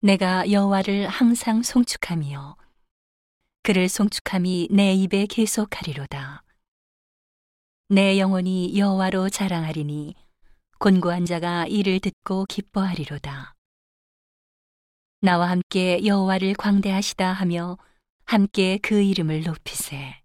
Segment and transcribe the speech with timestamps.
[0.00, 2.56] 내가 여호와를 항상 송축하며
[3.64, 6.44] 그를 송축함이 내 입에 계속하리로다.
[7.88, 10.14] 내 영혼이 여호와로 자랑하리니
[10.78, 13.56] 곤고한 자가 이를 듣고 기뻐하리로다.
[15.20, 17.76] 나와 함께 여호와를 광대하시다 하며
[18.24, 20.22] 함께 그 이름을 높이세.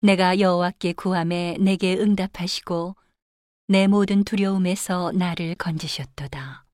[0.00, 2.96] 내가 여호와께 구함에 내게 응답하시고
[3.68, 6.67] 내 모든 두려움에서 나를 건지셨도다.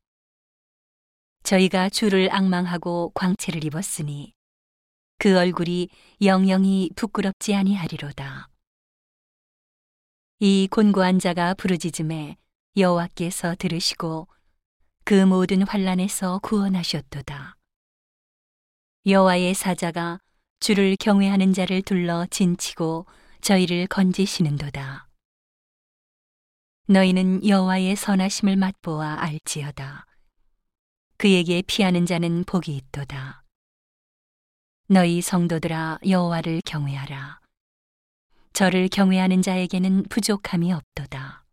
[1.45, 4.32] 저희가 주를 악망하고 광채를 입었으니
[5.18, 5.90] 그 얼굴이
[6.22, 8.48] 영영이 부끄럽지 아니하리로다.
[10.40, 12.36] 이 곤고한 자가 부르짖음에
[12.79, 14.26] 여호와께서 들으시고
[15.04, 17.56] 그 모든 환란에서 구원하셨도다.
[19.06, 20.20] 여호와의 사자가
[20.61, 23.04] 주를 경외하는 자를 둘러 진치고
[23.42, 25.08] 저희를 건지시는도다.
[26.89, 30.06] 너희는 여호와의 선하심을 맛보아 알지어다.
[31.17, 33.45] 그에게 피하는 자는 복이 있도다.
[34.89, 37.41] 너희 성도들아 여호와를 경외하라.
[38.53, 41.45] 저를 경외하는 자에게는 부족함이 없도다.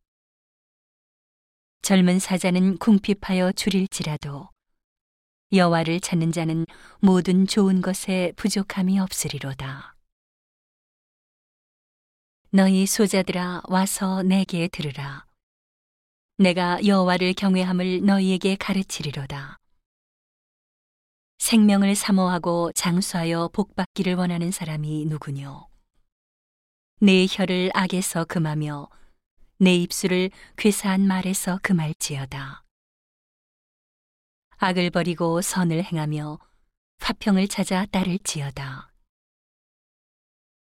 [1.81, 4.49] 젊은 사자는 궁핍하여 줄일지라도
[5.53, 6.65] 여호와를 찾는 자는
[6.99, 9.95] 모든 좋은 것에 부족함이 없으리로다.
[12.51, 15.25] 너희 소자들아 와서 내게 들으라.
[16.41, 19.59] 내가 여호와를 경외함을 너희에게 가르치리로다.
[21.37, 25.67] 생명을 사모하고 장수하여 복받기를 원하는 사람이 누구뇨?
[26.99, 28.89] 내 혀를 악에서 금하며
[29.59, 32.63] 내 입술을 괴사한 말에서 금할지어다.
[34.57, 36.39] 악을 버리고 선을 행하며
[37.01, 38.91] 화평을 찾아 따를지어다.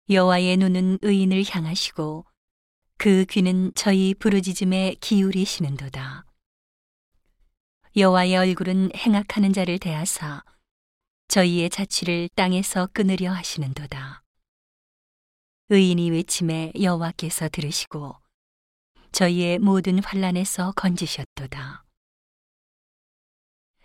[0.09, 2.25] 여호와의 눈은 의인을 향하시고
[3.01, 6.25] 그 귀는 저희 부르짖음에 기울이시는도다.
[7.95, 10.43] 여호와의 얼굴은 행악하는 자를 대하사
[11.29, 14.21] 저희의 자취를 땅에서 끊으려 하시는도다.
[15.69, 18.17] 의인이 외침에 여호와께서 들으시고
[19.13, 21.85] 저희의 모든 환란에서 건지셨도다.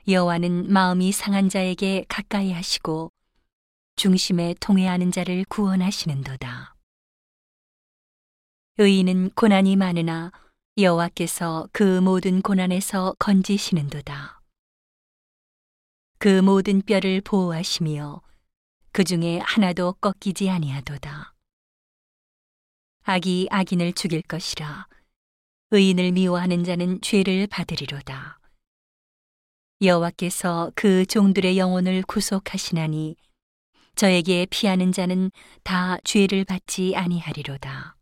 [0.09, 3.13] 여호와는 마음이 상한 자에게 가까이 하시고
[3.95, 6.64] 중심에 통회하는 자를 구원하시는도다.
[8.77, 10.33] 의인은 고난이 많으나
[10.77, 14.41] 여호와께서 그 모든 고난에서 건지시는도다.
[16.19, 18.21] 그 모든 뼈를 보호하시며
[18.91, 21.35] 그 중에 하나도 꺾이지 아니하도다.
[23.05, 24.89] 악이 악인을 죽일 것이라
[25.71, 28.41] 의인을 미워하는 자는 죄를 받으리로다.
[29.83, 33.15] 여호와께서 그 종들의 영혼을 구속하시나니
[33.95, 35.31] 저에게 피하는 자는
[35.63, 37.95] 다 죄를 받지 아니하리로다.